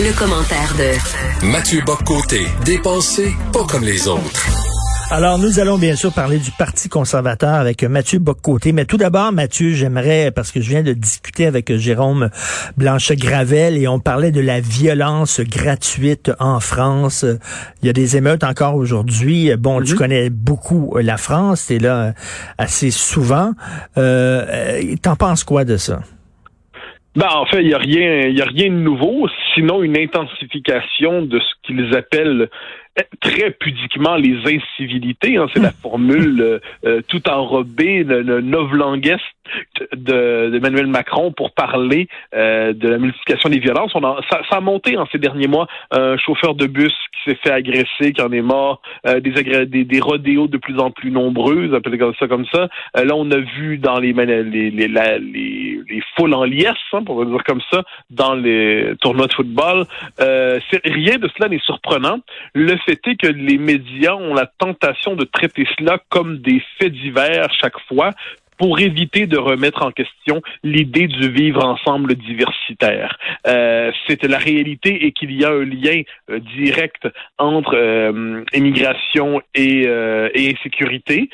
[0.00, 4.46] Le commentaire de Mathieu Boccoté, dépensé pas comme les autres.
[5.10, 8.70] Alors, nous allons bien sûr parler du Parti conservateur avec Mathieu Boccoté.
[8.70, 12.30] Mais tout d'abord, Mathieu, j'aimerais, parce que je viens de discuter avec Jérôme
[12.76, 17.24] Blanchet-Gravel et on parlait de la violence gratuite en France.
[17.82, 19.50] Il y a des émeutes encore aujourd'hui.
[19.56, 19.98] Bon, tu mhm.
[19.98, 22.14] connais beaucoup la France, t'es là
[22.56, 23.52] assez souvent.
[23.96, 26.02] Euh, T'en penses quoi de ça?
[27.18, 31.22] Ben, en fait, il n'y a rien, il a rien de nouveau, sinon une intensification
[31.22, 32.48] de ce qu'ils appellent
[33.20, 35.36] très pudiquement les incivilités.
[35.36, 39.34] Hein, c'est la formule euh, euh, tout enrobée, le, le novlanguesque
[39.94, 43.92] d'Emmanuel Macron pour parler euh, de la multiplication des violences.
[43.94, 45.66] On a, ça, a monté en ces derniers mois.
[45.90, 50.00] Un chauffeur de bus qui s'est fait agresser, qui en est mort, des, des, des
[50.00, 52.68] rodéos de plus en plus nombreux, appelez ça comme ça.
[52.94, 57.24] là, on a vu dans les les, les, les, les foules en liesse, hein, pour
[57.24, 59.84] dire comme ça, dans les tournois de football.
[60.18, 62.18] rien de cela n'est surprenant.
[62.54, 67.48] Le fait que les médias ont la tentation de traiter cela comme des faits divers
[67.60, 68.12] chaque fois
[68.58, 73.16] pour éviter de remettre en question l'idée du vivre ensemble diversitaire.
[73.46, 79.40] Euh, c'est la réalité et qu'il y a un lien euh, direct entre euh, immigration
[79.54, 81.30] et, euh, et insécurité.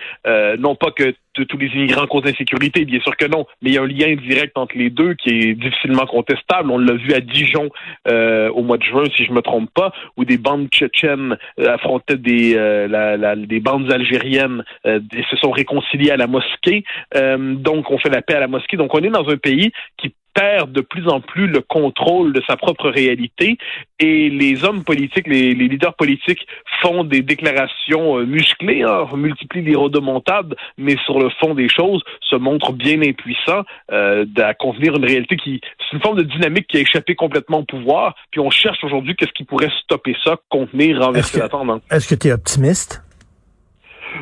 [0.58, 3.78] non pas que tous les immigrants causent insécurité, bien sûr que non, mais il y
[3.78, 6.70] a un lien direct entre les deux qui est difficilement contestable.
[6.70, 7.70] On l'a vu à Dijon
[8.06, 12.54] au mois de juin, si je me trompe pas, où des bandes tchétchènes affrontaient des,
[12.88, 16.84] la, des bandes algériennes et se sont réconciliées à la mosquée.
[17.16, 18.76] Euh, donc, on fait la paix à la mosquée.
[18.76, 22.42] Donc, on est dans un pays qui perd de plus en plus le contrôle de
[22.46, 23.56] sa propre réalité
[24.00, 26.46] et les hommes politiques, les, leaders politiques
[26.82, 32.02] font des déclarations euh, musclées, hein, multiplient les rodomontables, mais sur le fond des choses
[32.20, 33.62] se montrent bien impuissants
[33.92, 37.58] euh, à contenir une réalité qui c'est une forme de dynamique qui a échappé complètement
[37.58, 38.14] au pouvoir.
[38.30, 41.82] Puis on cherche aujourd'hui qu'est-ce qui pourrait stopper ça, contenir, renverser la tendance.
[41.90, 43.02] Est-ce que tu es optimiste?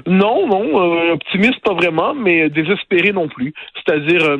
[0.06, 3.52] Non, non, euh, optimiste pas vraiment, mais désespéré non plus.
[3.74, 4.36] C'est-à-dire,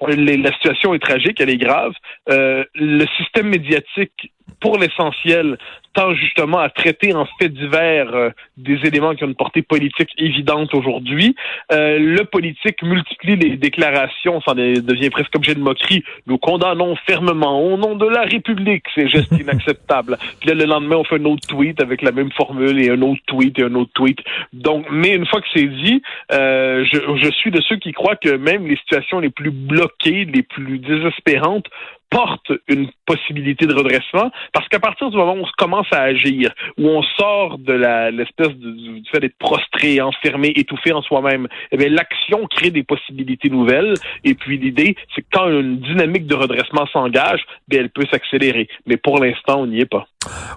[0.00, 1.92] la situation est tragique, elle est grave.
[2.28, 5.58] Euh, le système médiatique, pour l'essentiel,
[5.94, 10.10] tend justement à traiter en fait divers euh, des éléments qui ont une portée politique
[10.18, 11.34] évidente aujourd'hui.
[11.72, 16.02] Euh, le politique multiplie les déclarations, ça devient presque objet de moquerie.
[16.26, 20.18] Nous condamnons fermement au nom de la République ces gestes inacceptables.
[20.40, 23.00] Puis là, le lendemain, on fait un autre tweet avec la même formule et un
[23.02, 24.18] autre tweet et un autre tweet.
[24.52, 28.16] Donc, mais une fois que c'est dit, euh, je, je suis de ceux qui croient
[28.16, 31.66] que même les situations les plus bloquées, les plus désespérantes,
[32.14, 36.52] porte une possibilité de redressement, parce qu'à partir du moment où on commence à agir,
[36.78, 37.72] où on sort de
[38.10, 43.94] l'espèce du fait d'être prostré, enfermé, étouffé en soi-même, eh l'action crée des possibilités nouvelles.
[44.22, 48.68] Et puis l'idée, c'est que quand une dynamique de redressement s'engage, elle peut s'accélérer.
[48.86, 50.06] Mais pour l'instant, on n'y est pas.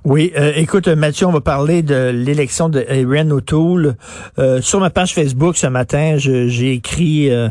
[0.06, 3.96] Oui, euh, écoute Mathieu, on va parler de l'élection de Erin O'Toole.
[4.40, 7.50] Euh, sur ma page Facebook ce matin, j'ai écrit euh,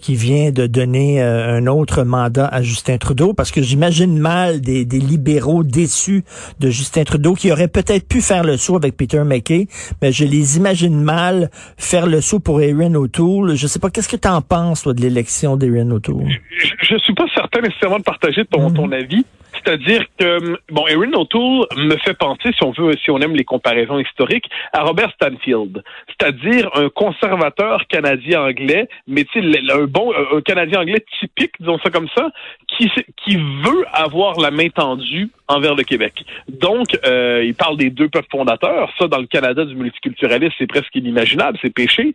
[0.00, 4.84] qu'il vient de donner un autre mandat à Justin Trudeau parce que j'imagine mal des,
[4.84, 6.22] des, libéraux déçus
[6.60, 9.66] de Justin Trudeau qui auraient peut-être pu faire le saut avec Peter McKay,
[10.00, 13.56] mais je les imagine mal faire le saut pour Erin O'Toole.
[13.56, 16.28] Je sais pas, qu'est-ce que tu en penses toi, de l'élection d'Erin O'Toole?
[16.56, 18.92] Je, ne suis pas certain nécessairement de partager ton, ton mm.
[18.92, 19.26] avis.
[19.64, 23.44] C'est-à-dire que, bon, Erin O'Toole me fait penser, si on veut, si on aime les
[23.44, 25.82] comparaisons historiques, à Robert Stanfield.
[26.08, 32.08] C'est-à-dire un conservateur canadien-anglais, mais tu sais, un bon, un Canadien-anglais typique, disons ça comme
[32.14, 32.30] ça,
[32.68, 32.90] qui,
[33.24, 36.24] qui veut avoir la main tendue envers le Québec.
[36.48, 38.90] Donc, euh, il parle des deux peuples fondateurs.
[38.98, 42.14] Ça, dans le Canada du multiculturalisme, c'est presque inimaginable, c'est péché.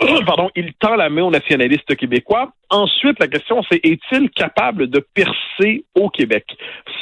[0.26, 2.52] pardon, il tend la main aux nationalistes québécois.
[2.70, 6.44] Ensuite, la question, c'est est-il capable de percer au Québec?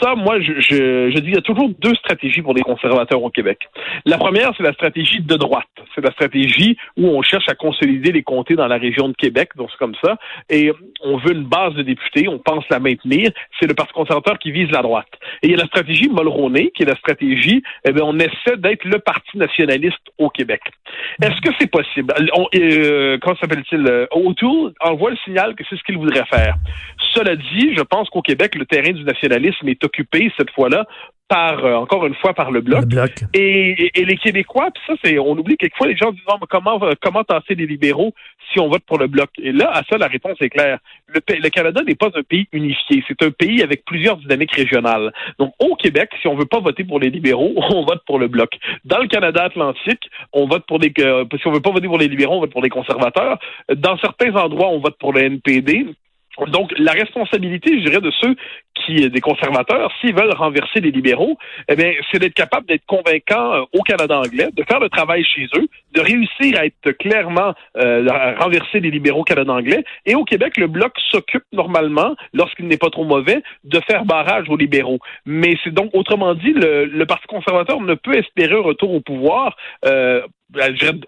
[0.00, 3.22] Ça, moi, je, je, je dis, il y a toujours deux stratégies pour les conservateurs
[3.22, 3.58] au Québec.
[4.04, 5.64] La première, c'est la stratégie de droite.
[5.94, 9.50] C'est la stratégie où on cherche à consolider les comtés dans la région de Québec,
[9.56, 10.16] donc c'est comme ça,
[10.50, 10.72] et
[11.02, 13.30] on veut une base de députés, on pense la maintenir.
[13.60, 15.08] C'est le Parti conservateur qui vise la droite.
[15.42, 18.56] Et il y a la stratégie Mulroney, qui est la stratégie, eh bien, on essaie
[18.58, 20.60] d'être le Parti nationaliste au Québec.
[21.22, 22.12] Est-ce que c'est possible?
[22.18, 22.81] Euh,
[23.20, 23.86] comment s'appelle-t-il?
[23.86, 26.56] Euh, O'Toole envoie le signal que c'est ce qu'il voudrait faire.
[27.14, 30.86] Cela dit, je pense qu'au Québec, le terrain du nationalisme est occupé cette fois-là
[31.32, 32.84] par euh, encore une fois par le bloc.
[33.32, 37.54] Et, les Québécois, puis ça c'est on oublie quelquefois les gens disent comment comment tasser
[37.54, 38.12] les libéraux
[38.52, 39.30] si on vote pour le bloc?
[39.40, 40.78] Et là à ça la réponse est claire.
[41.06, 45.10] Le, le Canada n'est pas un pays unifié, c'est un pays avec plusieurs dynamiques régionales.
[45.38, 48.28] Donc au Québec, si on veut pas voter pour les libéraux, on vote pour le
[48.28, 48.50] bloc.
[48.84, 51.98] Dans le Canada Atlantique, on vote pour des euh, si on veut pas voter pour
[51.98, 53.38] les libéraux, on vote pour les conservateurs.
[53.74, 55.86] Dans certains endroits, on vote pour le NPD.
[56.48, 58.34] Donc, la responsabilité, je dirais, de ceux
[58.74, 61.36] qui des conservateurs, s'ils veulent renverser les libéraux,
[61.68, 65.46] eh bien, c'est d'être capable d'être convaincant au Canada anglais, de faire le travail chez
[65.56, 69.84] eux, de réussir à être clairement à renverser les libéraux Canada anglais.
[70.06, 74.48] Et au Québec, le bloc s'occupe normalement, lorsqu'il n'est pas trop mauvais, de faire barrage
[74.48, 74.98] aux libéraux.
[75.26, 79.00] Mais c'est donc, autrement dit, le, le Parti conservateur ne peut espérer un retour au
[79.00, 80.22] pouvoir euh,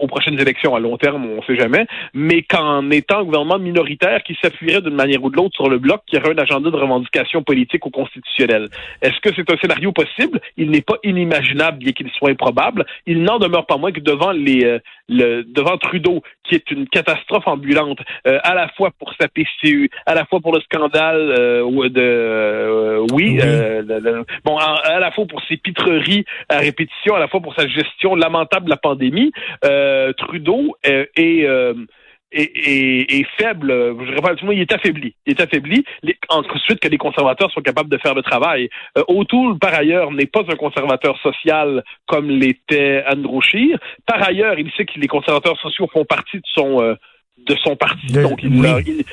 [0.00, 3.58] aux prochaines élections à long terme, on ne sait jamais, mais qu'en étant un gouvernement
[3.58, 6.70] minoritaire qui s'appuierait d'une manière ou de l'autre sur le bloc, qui aurait un agenda
[6.70, 8.68] de revendication politique ou constitutionnelle.
[9.02, 10.40] Est-ce que c'est un scénario possible?
[10.56, 12.84] Il n'est pas inimaginable, bien qu'il soit improbable.
[13.06, 16.86] Il n'en demeure pas moins que devant les euh, le, devant Trudeau, qui est une
[16.88, 21.34] catastrophe ambulante, euh, à la fois pour sa PCU, à la fois pour le scandale
[21.38, 23.38] euh, de oui,
[24.44, 28.14] bon, à, la fois pour ses pitreries à répétition, à la fois pour sa gestion
[28.14, 29.32] lamentable de la pandémie.
[29.64, 31.46] Euh, Trudeau est,
[32.34, 33.68] euh, est, faible.
[33.70, 35.14] Je rappelle, il est affaibli.
[35.26, 35.84] Il est affaibli.
[36.28, 38.68] ensuite, que les conservateurs soient capables de faire le travail.
[38.98, 43.78] Euh, O'Toole, par ailleurs, n'est pas un conservateur social comme l'était Andrew Scheer.
[44.06, 46.94] Par ailleurs, il sait que les conservateurs sociaux font partie de son euh,
[47.46, 48.06] de son parti.
[48.06, 49.04] Donc, il,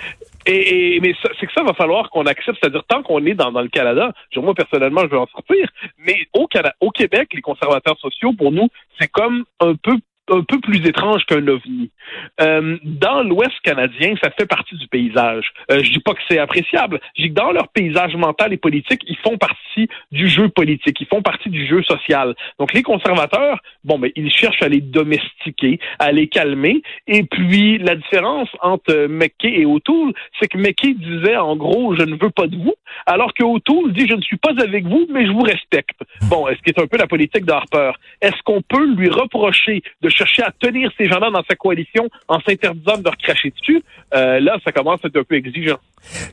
[0.45, 3.61] et, mais c'est que ça va falloir qu'on accepte, c'est-à-dire tant qu'on est dans, dans
[3.61, 5.69] le Canada, moi personnellement je veux en sortir,
[5.99, 8.67] mais au, Canada, au Québec, les conservateurs sociaux, pour nous,
[8.99, 9.97] c'est comme un peu
[10.29, 11.91] un peu plus étrange qu'un ovni.
[12.39, 15.51] Euh, dans l'Ouest canadien, ça fait partie du paysage.
[15.71, 16.99] Euh, je dis pas que c'est appréciable.
[17.17, 20.99] Je dis que dans leur paysage mental et politique, ils font partie du jeu politique,
[20.99, 22.35] ils font partie du jeu social.
[22.59, 26.81] Donc les conservateurs, bon, mais ben, ils cherchent à les domestiquer, à les calmer.
[27.07, 32.03] Et puis la différence entre McKay et O'Toole, c'est que McKay disait en gros, je
[32.03, 32.75] ne veux pas de vous,
[33.05, 35.99] alors que O'Toole dit, je ne suis pas avec vous, mais je vous respecte.
[36.29, 37.91] Bon, est-ce qui est un peu la politique d'Harper?
[38.21, 42.39] Est-ce qu'on peut lui reprocher de chercher à tenir ces gens-là dans sa coalition en
[42.39, 45.77] s'interdisant de leur cracher dessus, euh, là, ça commence à être un peu exigeant.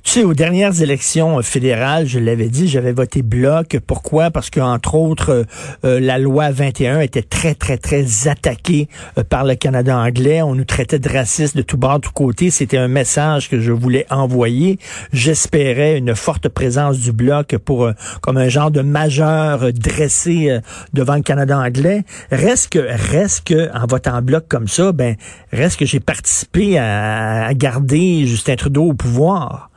[0.02, 3.78] Tu sais, aux dernières élections fédérales, je l'avais dit, j'avais voté bloc.
[3.86, 4.30] Pourquoi?
[4.30, 5.44] Parce qu'entre autres, euh,
[5.84, 8.88] euh, la loi 21 était très, très, très attaquée
[9.28, 10.40] par le Canada anglais.
[10.40, 12.50] On nous traitait de racistes de tout bord, de tout côté.
[12.50, 14.78] C'était un message que je voulais envoyer.
[15.12, 17.90] J'espérais une forte présence du bloc pour
[18.22, 20.58] comme un genre de majeur dressé
[20.94, 22.04] devant le Canada anglais.
[22.30, 25.16] Reste que, reste que, en votant bloc comme ça, ben,
[25.52, 29.70] reste que j'ai participé à, garder Justin Trudeau au pouvoir.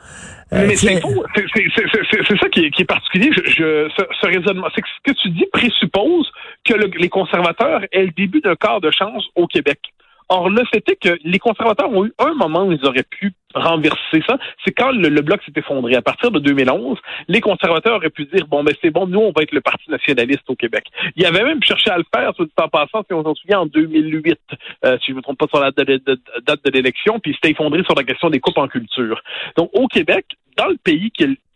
[0.54, 3.30] Euh, mais c'est C'est ça qui est, particulier.
[3.34, 6.30] Je, ce, raisonnement, c'est que ce que tu dis présuppose
[6.66, 9.80] que les conservateurs aient le début d'un quart de chance au Québec.
[10.34, 13.34] Or, le fait est que les conservateurs ont eu un moment où ils auraient pu
[13.54, 15.96] renverser ça, c'est quand le, bloc s'est effondré.
[15.96, 16.98] À partir de 2011,
[17.28, 19.92] les conservateurs auraient pu dire, bon, ben c'est bon, nous, on va être le Parti
[19.92, 20.86] nationaliste au Québec.
[21.18, 23.66] Il avait même cherché à le faire, tout en passant, si on s'en souvient, en
[23.66, 24.40] 2008,
[24.86, 27.52] euh, si je ne me trompe pas sur la date de, l'élection, puis il s'était
[27.52, 29.22] effondré sur la question des coupes en culture.
[29.58, 30.26] Donc, au Québec,
[30.56, 31.12] dans le pays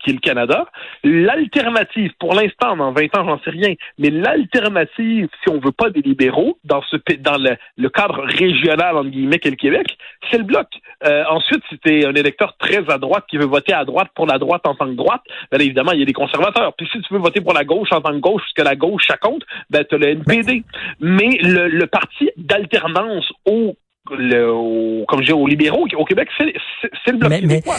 [0.05, 0.65] qui est, le Canada,
[1.03, 5.89] l'alternative, pour l'instant, dans 20 ans, j'en sais rien, mais l'alternative, si on veut pas
[5.89, 9.97] des libéraux, dans ce dans le, cadre régional, entre guillemets, qu'est le Québec,
[10.29, 10.67] c'est le Bloc.
[11.05, 14.25] Euh, ensuite, si tu un électeur très à droite qui veut voter à droite pour
[14.25, 15.21] la droite en tant que droite,
[15.51, 16.73] ben évidemment, il y a des conservateurs.
[16.73, 19.03] Puis si tu veux voter pour la gauche en tant que gauche, puisque la gauche,
[19.07, 20.63] ça compte, ben tu as le NPD.
[20.99, 23.75] Mais le, le parti d'alternance au
[24.11, 27.77] le, comme je dis, aux libéraux au Québec, c'est le bloc québécois.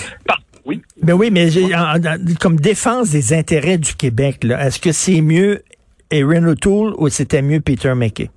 [0.66, 0.82] Oui.
[1.00, 1.48] Ben oui, mais
[2.40, 5.62] comme défense des intérêts du Québec, est-ce que c'est mieux
[6.10, 8.30] Erin O'Toole ou c'était mieux Peter McKay?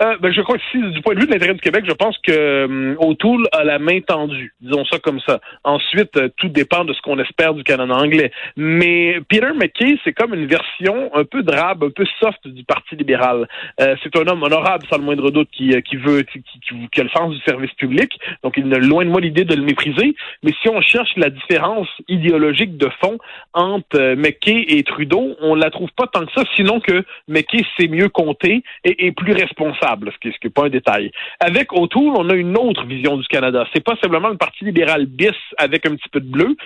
[0.00, 1.92] Euh, ben, je crois que si, du point de vue de l'intérêt du Québec, je
[1.92, 5.40] pense que euh, O'Toole a la main tendue, disons ça comme ça.
[5.64, 8.30] Ensuite, euh, tout dépend de ce qu'on espère du Canada anglais.
[8.56, 12.94] Mais Peter McKay, c'est comme une version un peu drabe, un peu soft du Parti
[12.94, 13.48] libéral.
[13.80, 17.00] Euh, c'est un homme honorable, sans le moindre doute, qui, qui veut, qui, qui, qui,
[17.00, 18.12] a le sens du service public.
[18.44, 20.14] Donc, il n'a loin de moi l'idée de le mépriser.
[20.44, 23.18] Mais si on cherche la différence idéologique de fond
[23.52, 27.88] entre McKay et Trudeau, on la trouve pas tant que ça, sinon que McKay sait
[27.88, 31.10] mieux compter et est plus responsable ce qui n'est pas un détail.
[31.40, 33.66] Avec O'Toole, on a une autre vision du Canada.
[33.72, 36.56] C'est pas simplement le Parti libéral bis avec un petit peu de bleu,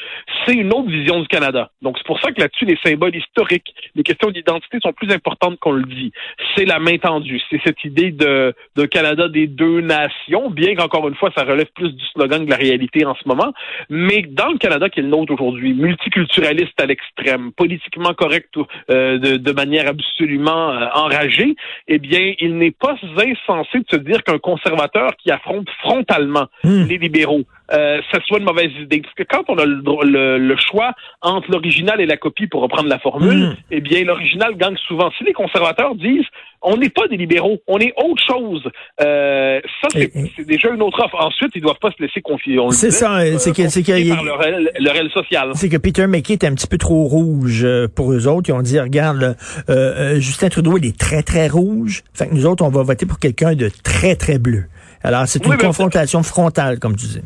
[0.45, 1.71] c'est une autre vision du Canada.
[1.83, 5.59] Donc c'est pour ça que là-dessus, les symboles historiques, les questions d'identité sont plus importantes
[5.59, 6.12] qu'on le dit.
[6.55, 7.41] C'est la main tendue.
[7.50, 8.55] C'est cette idée de,
[8.91, 12.50] Canada des deux nations, bien qu'encore une fois, ça relève plus du slogan que de
[12.50, 13.52] la réalité en ce moment.
[13.88, 18.55] Mais dans le Canada qui est le nôtre aujourd'hui, multiculturaliste à l'extrême, politiquement correct
[18.91, 21.55] euh, de, de, manière absolument euh, enragée,
[21.88, 26.85] eh bien, il n'est pas insensé de se dire qu'un conservateur qui affronte frontalement hmm.
[26.85, 29.02] les libéraux euh, ça soit une mauvaise idée.
[29.02, 32.99] Parce que quand on a le, choix entre l'original et la copie pour reprendre la
[32.99, 33.57] formule, mm.
[33.71, 35.11] eh bien, l'original gagne souvent.
[35.19, 36.26] Si les conservateurs disent
[36.62, 38.62] on n'est pas des libéraux, on est autre chose.
[39.00, 41.16] Euh, ça, c'est déjà une autre offre.
[41.21, 42.59] Ensuite, ils doivent pas se laisser confier.
[42.71, 45.50] C'est ça, euh, c'est que c'est que par le réel, social.
[45.54, 48.49] C'est que Peter McKay est un petit peu trop rouge euh, pour eux autres.
[48.50, 49.37] Ils ont dit, regarde,
[49.69, 52.04] euh, Justin Trudeau, il est très très rouge.
[52.14, 54.64] Fait que nous autres, on va voter pour quelqu'un de très très bleu.
[55.02, 57.23] Alors, c'est une confrontation frontale, comme tu dis.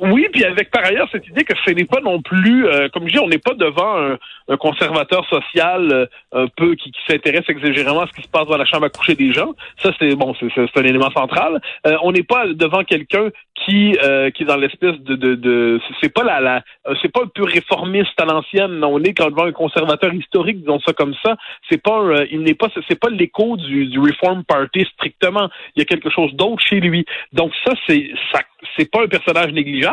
[0.00, 3.06] Oui, puis avec par ailleurs cette idée que ce n'est pas non plus, euh, comme
[3.06, 4.16] je dis, on n'est pas devant
[4.48, 8.56] un, conservateur social euh, un peu qui, s'intéresse exagérément à ce qui se passe dans
[8.56, 9.54] la chambre à coucher des gens.
[9.82, 11.60] Ça, c'est bon, c'est un élément central.
[11.86, 13.92] Euh, on n'est pas devant quelqu'un qui
[14.34, 16.62] qui est dans l'espèce de, de, de c'est pas la, la
[17.00, 18.82] c'est pas un peu réformiste à l'ancienne.
[18.82, 21.36] On est quand devant un conservateur historique, disons ça comme ça.
[21.70, 25.48] C'est pas il n'est pas c'est pas l'écho du, du Reform Party strictement.
[25.76, 27.06] Il y a quelque chose d'autre chez lui.
[27.32, 28.40] Donc ça, c'est ça
[28.76, 29.84] c'est pas un personnage négligeable.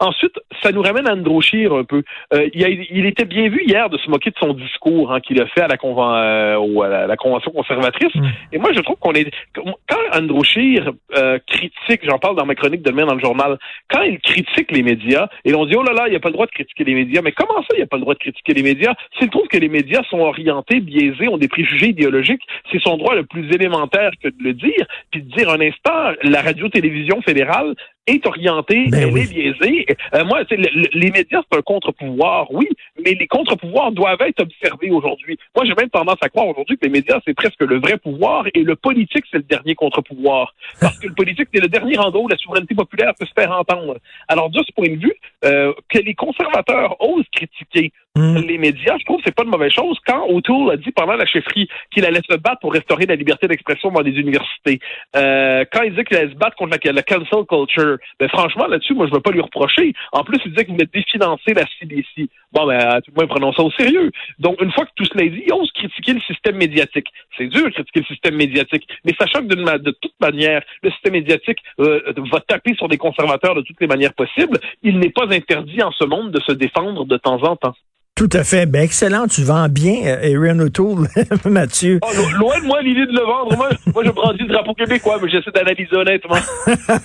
[0.00, 2.02] Ensuite, ça nous ramène à Andrew Scheer un peu.
[2.34, 5.46] Euh, il, était bien vu hier de se moquer de son discours hein, qu'il a
[5.46, 8.14] fait à la, euh, la, convention conservatrice.
[8.14, 8.28] Mm.
[8.52, 9.64] Et moi, je trouve qu'on est quand
[10.12, 14.18] Andrew Scheer euh, critique, j'en parle dans ma chronique demain dans le journal, quand il
[14.20, 16.46] critique les médias et on dit oh là là, il n'y a pas le droit
[16.46, 17.22] de critiquer les médias.
[17.22, 18.94] Mais comment ça, il n'y a pas le droit de critiquer les médias?
[19.18, 23.14] S'il trouve que les médias sont orientés, biaisés, ont des préjugés idéologiques, c'est son droit
[23.14, 27.74] le plus élémentaire que de le dire, puis de dire un instant, la radio-télévision fédérale
[28.06, 29.86] est orientée, ben elle est biaisée.
[30.14, 32.68] Euh, moi, les médias, c'est un contre-pouvoir, oui,
[33.04, 35.38] mais les contre-pouvoirs doivent être observés aujourd'hui.
[35.54, 38.46] Moi, j'ai même tendance à croire aujourd'hui que les médias, c'est presque le vrai pouvoir
[38.54, 40.54] et le politique, c'est le dernier contre-pouvoir.
[40.80, 43.52] Parce que le politique, c'est le dernier endroit où la souveraineté populaire peut se faire
[43.52, 43.98] entendre.
[44.28, 48.36] Alors, de ce point de vue, euh, que les conservateurs osent critiquer hmm.
[48.46, 49.98] les médias, je trouve que c'est pas une mauvaise chose.
[50.06, 53.48] Quand O'Toole a dit pendant la chefferie qu'il allait se battre pour restaurer la liberté
[53.48, 54.80] d'expression dans les universités,
[55.16, 58.94] euh, quand il dit qu'il allait se battre contre la, cancel culture, ben franchement, là-dessus,
[58.94, 59.94] moi, je veux pas lui reprocher.
[60.12, 62.28] En plus, il disait qu'il voulait définancer la CBC.
[62.52, 64.10] Bon, ben, tout le moins, prenons ça au sérieux.
[64.38, 67.06] Donc, une fois que tout cela est dit, il ose critiquer le système médiatique.
[67.38, 70.90] C'est dur de critiquer le système médiatique, mais sachant que de, de toute manière, le
[70.90, 75.10] système médiatique euh, va taper sur des conservateurs de toutes les manières possibles, il n'est
[75.10, 77.74] pas interdit en ce monde de se défendre de temps en temps.
[78.22, 78.66] Tout à fait.
[78.66, 79.26] Ben, excellent.
[79.26, 81.08] Tu vends bien, euh, Aaron O'Toole,
[81.44, 81.98] Mathieu.
[82.02, 83.56] Oh, loin de moi l'idée de le vendre.
[83.56, 86.36] Moi, moi je prends du drapeau québécois, mais j'essaie d'analyser honnêtement.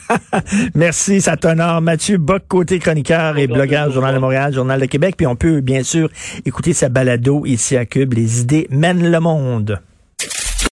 [0.75, 1.81] Merci, ça t'honore.
[1.81, 5.15] Mathieu Bock, côté chroniqueur et blogueur, Journal de Montréal, Journal de Québec.
[5.17, 6.07] Puis on peut, bien sûr,
[6.45, 8.13] écouter sa balado ici à Cube.
[8.13, 9.79] Les idées mènent le monde.